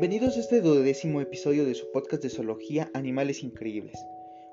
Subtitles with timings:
[0.00, 3.98] Bienvenidos a este duodécimo episodio de su podcast de zoología Animales Increíbles.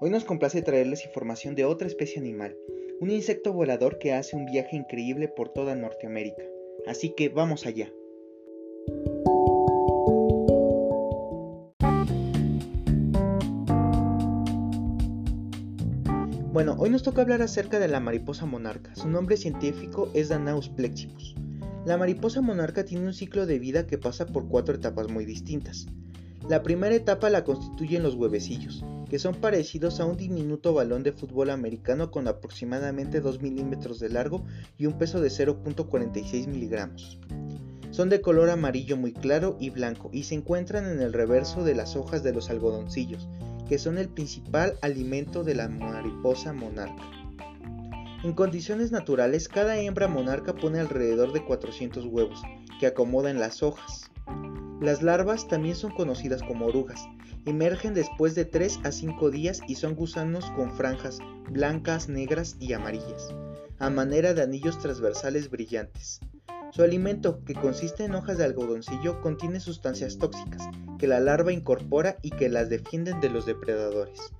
[0.00, 2.56] Hoy nos complace traerles información de otra especie animal,
[2.98, 6.42] un insecto volador que hace un viaje increíble por toda Norteamérica.
[6.86, 7.92] Así que vamos allá.
[16.54, 18.94] Bueno, hoy nos toca hablar acerca de la mariposa monarca.
[18.94, 21.34] Su nombre científico es Danaus plexibus.
[21.86, 25.86] La mariposa monarca tiene un ciclo de vida que pasa por cuatro etapas muy distintas.
[26.48, 31.12] La primera etapa la constituyen los huevecillos, que son parecidos a un diminuto balón de
[31.12, 34.46] fútbol americano con aproximadamente 2 milímetros de largo
[34.78, 37.18] y un peso de 0.46 miligramos.
[37.90, 41.74] Son de color amarillo muy claro y blanco y se encuentran en el reverso de
[41.74, 43.28] las hojas de los algodoncillos,
[43.68, 47.23] que son el principal alimento de la mariposa monarca.
[48.24, 52.40] En condiciones naturales, cada hembra monarca pone alrededor de 400 huevos,
[52.80, 54.10] que acomoda en las hojas.
[54.80, 57.04] Las larvas también son conocidas como orugas.
[57.44, 61.18] Emergen después de 3 a 5 días y son gusanos con franjas
[61.50, 63.28] blancas, negras y amarillas,
[63.78, 66.20] a manera de anillos transversales brillantes.
[66.72, 70.62] Su alimento, que consiste en hojas de algodoncillo, contiene sustancias tóxicas
[70.98, 74.32] que la larva incorpora y que las defienden de los depredadores.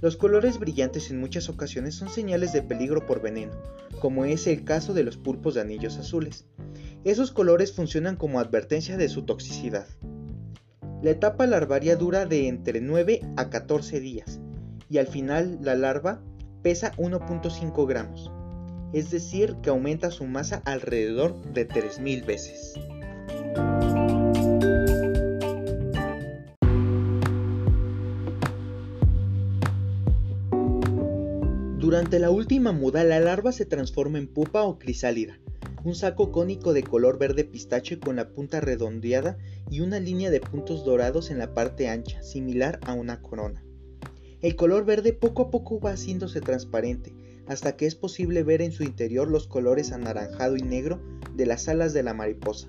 [0.00, 3.52] Los colores brillantes en muchas ocasiones son señales de peligro por veneno,
[4.00, 6.46] como es el caso de los pulpos de anillos azules.
[7.04, 9.86] Esos colores funcionan como advertencia de su toxicidad.
[11.02, 14.40] La etapa larvaria dura de entre 9 a 14 días
[14.88, 16.22] y al final la larva
[16.62, 18.30] pesa 1.5 gramos
[18.92, 22.74] es decir, que aumenta su masa alrededor de 3.000 veces.
[32.00, 35.38] Durante la última muda, la larva se transforma en pupa o crisálida,
[35.84, 39.36] un saco cónico de color verde pistache con la punta redondeada
[39.70, 43.62] y una línea de puntos dorados en la parte ancha, similar a una corona.
[44.40, 47.12] El color verde poco a poco va haciéndose transparente,
[47.46, 51.02] hasta que es posible ver en su interior los colores anaranjado y negro
[51.36, 52.68] de las alas de la mariposa.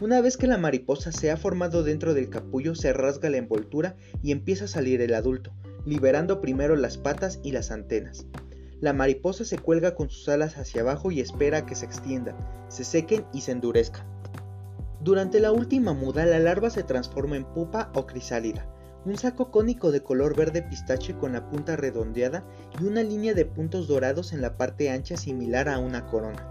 [0.00, 3.94] Una vez que la mariposa se ha formado dentro del capullo, se rasga la envoltura
[4.22, 5.52] y empieza a salir el adulto,
[5.84, 8.26] liberando primero las patas y las antenas.
[8.80, 12.36] La mariposa se cuelga con sus alas hacia abajo y espera a que se extiendan,
[12.68, 14.06] se sequen y se endurezcan.
[15.00, 18.66] Durante la última muda, la larva se transforma en pupa o crisálida,
[19.04, 22.44] un saco cónico de color verde pistache con la punta redondeada
[22.80, 26.48] y una línea de puntos dorados en la parte ancha similar a una corona.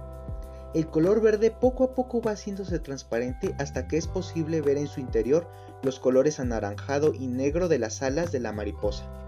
[0.73, 4.87] El color verde poco a poco va haciéndose transparente hasta que es posible ver en
[4.87, 5.49] su interior
[5.83, 9.20] los colores anaranjado y negro de las alas de la mariposa.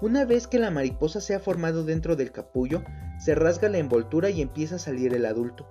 [0.00, 2.84] Una vez que la mariposa se ha formado dentro del capullo,
[3.18, 5.66] se rasga la envoltura y empieza a salir el adulto,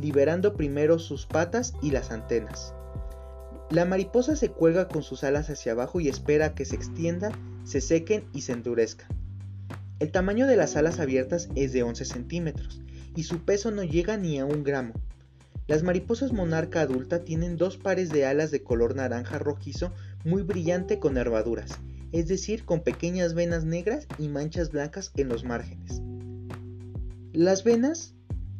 [0.00, 2.74] liberando primero sus patas y las antenas.
[3.70, 7.32] La mariposa se cuelga con sus alas hacia abajo y espera a que se extiendan,
[7.64, 9.06] se sequen y se endurezcan.
[10.00, 12.82] El tamaño de las alas abiertas es de 11 centímetros
[13.14, 14.94] y su peso no llega ni a un gramo.
[15.68, 19.92] Las mariposas monarca adulta tienen dos pares de alas de color naranja rojizo
[20.24, 21.78] muy brillante con nervaduras,
[22.12, 26.00] es decir, con pequeñas venas negras y manchas blancas en los márgenes.
[27.32, 28.14] Las venas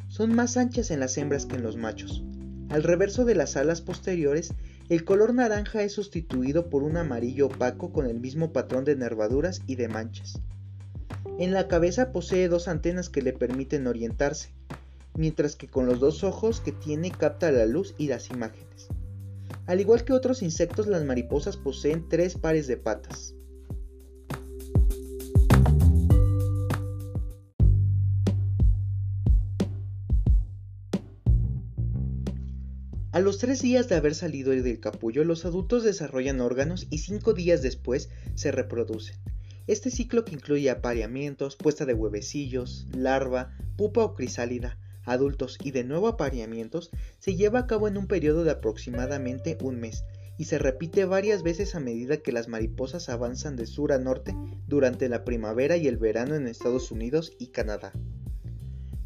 [0.08, 2.22] son más anchas en las hembras que en los machos.
[2.68, 4.52] Al reverso de las alas posteriores
[4.88, 9.60] el color naranja es sustituido por un amarillo opaco con el mismo patrón de nervaduras
[9.66, 10.40] y de manchas.
[11.38, 14.48] En la cabeza posee dos antenas que le permiten orientarse,
[15.14, 18.88] mientras que con los dos ojos que tiene capta la luz y las imágenes.
[19.66, 23.34] Al igual que otros insectos, las mariposas poseen tres pares de patas.
[33.18, 37.34] A los tres días de haber salido del capullo, los adultos desarrollan órganos y cinco
[37.34, 39.16] días después se reproducen.
[39.66, 45.82] Este ciclo que incluye apareamientos, puesta de huevecillos, larva, pupa o crisálida, adultos y de
[45.82, 50.04] nuevo apareamientos, se lleva a cabo en un periodo de aproximadamente un mes
[50.38, 54.32] y se repite varias veces a medida que las mariposas avanzan de sur a norte
[54.68, 57.92] durante la primavera y el verano en Estados Unidos y Canadá.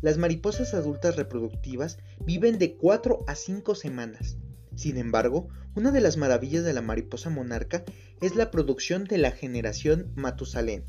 [0.03, 4.37] Las mariposas adultas reproductivas viven de 4 a 5 semanas.
[4.75, 7.85] Sin embargo, una de las maravillas de la mariposa monarca
[8.21, 10.85] es la producción de la generación Matusalén.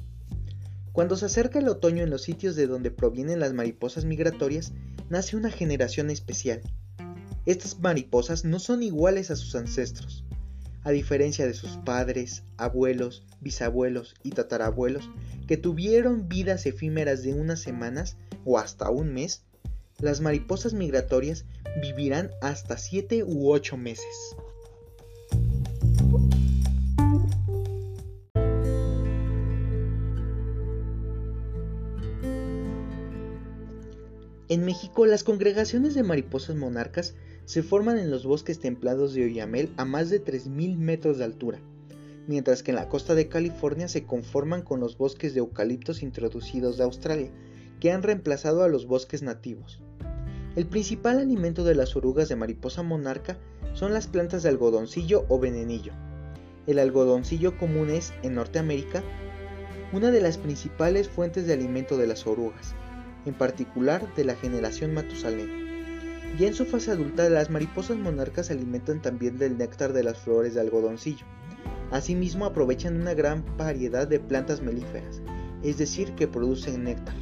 [0.94, 4.74] Cuando se acerca el otoño en los sitios de donde provienen las mariposas migratorias,
[5.10, 6.62] nace una generación especial.
[7.46, 10.26] Estas mariposas no son iguales a sus ancestros.
[10.84, 15.10] A diferencia de sus padres, abuelos, bisabuelos y tatarabuelos,
[15.48, 19.44] que tuvieron vidas efímeras de unas semanas, o hasta un mes,
[20.00, 21.46] las mariposas migratorias
[21.82, 24.36] vivirán hasta 7 u 8 meses.
[34.50, 37.16] En México, las congregaciones de mariposas monarcas
[37.46, 41.60] se forman en los bosques templados de Oyamel a más de 3.000 metros de altura,
[42.28, 46.78] mientras que en la costa de California se conforman con los bosques de eucaliptos introducidos
[46.78, 47.32] de Australia,
[47.84, 49.82] que han reemplazado a los bosques nativos.
[50.56, 53.38] El principal alimento de las orugas de mariposa monarca
[53.74, 55.92] son las plantas de algodoncillo o venenillo.
[56.66, 59.04] El algodoncillo común es, en Norteamérica,
[59.92, 62.74] una de las principales fuentes de alimento de las orugas,
[63.26, 65.50] en particular de la generación Matusalén.
[66.40, 70.20] Ya en su fase adulta, las mariposas monarcas se alimentan también del néctar de las
[70.20, 71.26] flores de algodoncillo.
[71.92, 75.22] Asimismo, aprovechan una gran variedad de plantas melíferas,
[75.64, 77.16] es decir, que producen néctar,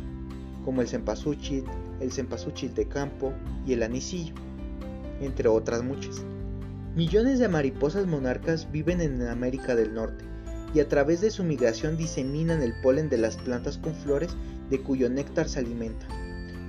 [0.63, 1.63] como el cempasúchil,
[1.99, 3.33] el cempasúchil de campo
[3.65, 4.33] y el anisillo,
[5.19, 6.23] entre otras muchas.
[6.95, 10.25] Millones de mariposas monarcas viven en América del Norte
[10.73, 14.35] y a través de su migración diseminan el polen de las plantas con flores
[14.69, 16.09] de cuyo néctar se alimentan,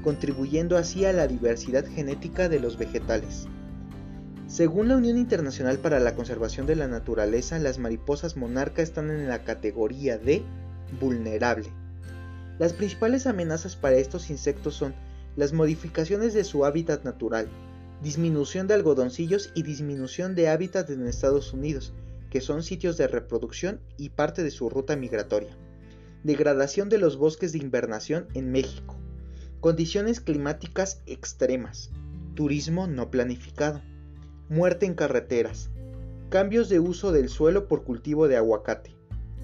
[0.02, 3.46] contribuyendo así a la diversidad genética de los vegetales.
[4.46, 9.28] Según la Unión Internacional para la Conservación de la Naturaleza, las mariposas monarca están en
[9.28, 10.42] la categoría de
[11.00, 11.68] vulnerable.
[12.62, 14.94] Las principales amenazas para estos insectos son
[15.34, 17.48] las modificaciones de su hábitat natural,
[18.04, 21.92] disminución de algodoncillos y disminución de hábitat en Estados Unidos,
[22.30, 25.58] que son sitios de reproducción y parte de su ruta migratoria.
[26.22, 28.94] Degradación de los bosques de invernación en México,
[29.58, 31.90] condiciones climáticas extremas,
[32.36, 33.82] turismo no planificado,
[34.48, 35.70] muerte en carreteras,
[36.30, 38.94] cambios de uso del suelo por cultivo de aguacate,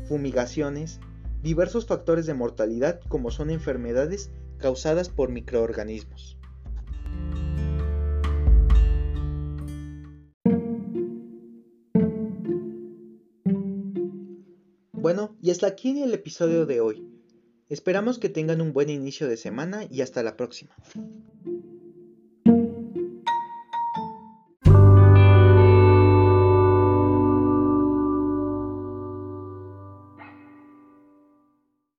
[0.06, 1.00] fumigaciones,
[1.42, 6.38] diversos factores de mortalidad como son enfermedades causadas por microorganismos.
[14.92, 17.08] Bueno, y hasta aquí el episodio de hoy.
[17.68, 20.74] Esperamos que tengan un buen inicio de semana y hasta la próxima.